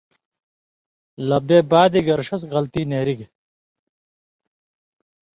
[1.27, 3.19] لہ بے بادِگر ݜس غلطی نېرگ۔